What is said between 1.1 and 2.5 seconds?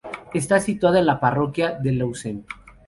parroquia de Lousame.